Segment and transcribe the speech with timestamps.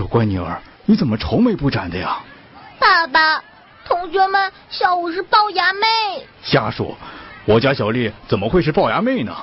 [0.00, 2.18] 乖女儿，你怎么愁眉不展的呀？
[2.78, 3.42] 爸爸，
[3.84, 5.86] 同学们笑我是龅牙妹。
[6.42, 6.96] 瞎说，
[7.44, 9.34] 我家小丽怎么会是龅牙妹呢？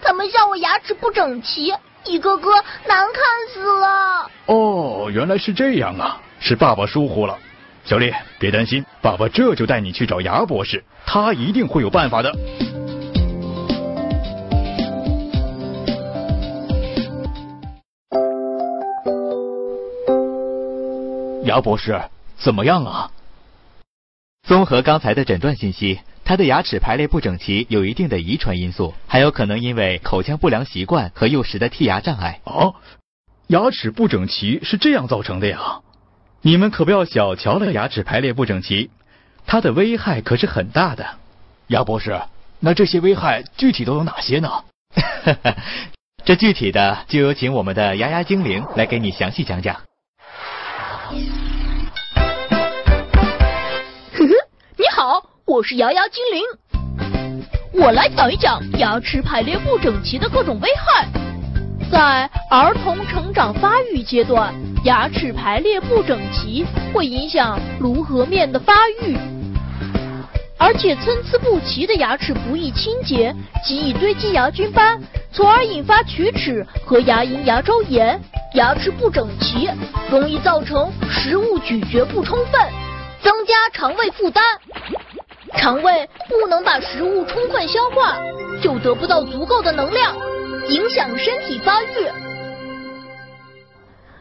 [0.00, 1.72] 他们笑我牙齿不整齐，
[2.04, 2.50] 一个个
[2.86, 3.22] 难看
[3.52, 4.30] 死了。
[4.46, 7.36] 哦，原来是这样啊，是爸爸疏忽了。
[7.84, 12.32] 小丽，别担心，爸爸这就带你去找牙博士，他一定会有办法的。
[21.48, 21.98] 牙博士，
[22.36, 23.10] 怎么样啊？
[24.46, 32.40] 综合刚才的诊断信息，他的牙齿排列不整齐有一定的遗传因素，还有可能因为口腔不良习惯和幼时的剔牙障碍。
[32.44, 32.74] 哦，
[33.46, 35.80] 牙齿不整齐是这样造成的呀？
[36.42, 38.90] 你们可不要小瞧了牙齿排列不整齐，
[39.46, 41.16] 它的危害可是很大的。
[41.68, 42.20] 牙博士，
[42.60, 44.50] 那这些危害具体都有哪些呢？
[46.26, 49.80] 这具体的就有请我们的牙牙精灵来给你详细讲讲。
[51.08, 51.16] 呵呵，
[54.76, 56.42] 你好，我是牙牙精灵，
[57.72, 61.08] 我来讲一讲牙齿排列不整齐的各种危害。
[61.90, 69.16] 在儿童成长发育阶段，牙齿排列不整齐会影响颅颌面的发育，
[70.58, 73.34] 而且参差不齐的牙齿不易清洁，
[73.64, 75.00] 极易堆积牙菌斑，
[75.32, 78.20] 从而引发龋齿和牙龈牙周炎。
[78.58, 79.70] 牙齿不整齐
[80.10, 82.60] 容易造成食物咀嚼不充分，
[83.22, 84.42] 增加肠胃负担，
[85.56, 88.18] 肠胃不能把食物充分消化，
[88.60, 90.16] 就得不到足够的能量。
[90.66, 92.10] 影响身体发育，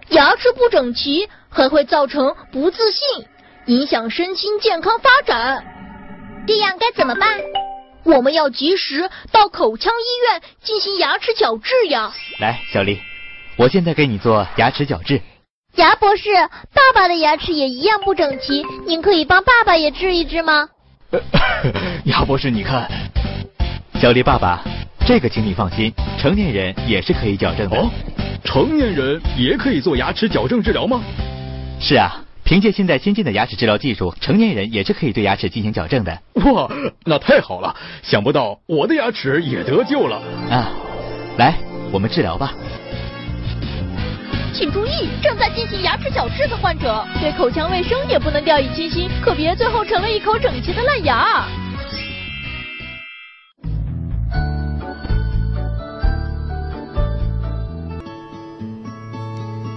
[0.09, 3.25] 牙齿不整齐还会造成不自信，
[3.65, 5.65] 影响身心健康发展。
[6.47, 7.39] 这样该怎么办？
[8.03, 12.13] 我们要及时到口腔医院进行牙齿矫治呀。
[12.39, 13.01] 来，小丽，
[13.57, 15.19] 我现在给你做牙齿矫治。
[15.77, 16.29] 牙博士，
[16.73, 20.69] 爸爸的牙齿也一样不整齐，您可以帮爸爸也治一治吗？
[22.05, 22.87] 牙博士，你看，
[23.99, 24.63] 小丽爸爸。
[25.07, 27.77] 这个请你放心，成年人也是可以矫正的。
[27.77, 27.89] 哦，
[28.43, 31.01] 成年人也可以做牙齿矫正治疗吗？
[31.79, 36.11] 是啊，凭借现在先进的牙齿治疗技术，成年人也是可以对牙齿进行矫正的。
[36.45, 36.69] 哇，
[37.05, 37.75] 那太好了！
[38.03, 40.21] 想不到我的牙齿也得救了。
[40.51, 40.69] 啊，
[41.37, 41.55] 来，
[41.91, 42.53] 我们治疗吧。
[44.57, 51.45] 请注意，正在进行牙齿矫治的患者，对口腔卫生也不能掉以轻心，可别最后成了一口整齐的烂牙。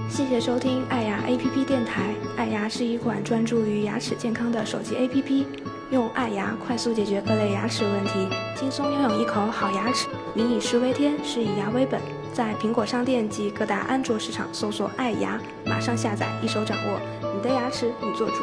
[0.08, 2.14] 谢谢收听爱牙 APP 电台。
[2.38, 5.44] 爱牙是一款专注于牙齿健康的手机 APP，
[5.91, 8.26] 用爱牙快速解决各类牙齿问题，
[8.56, 10.08] 轻松拥有一口好牙齿。
[10.32, 12.00] 民以食为天，是以牙为本。
[12.32, 17.00] 在苹果商店及各大安卓市场搜索“爱牙”，马上下载，一手掌握
[17.34, 18.36] 你的牙齿，你做主。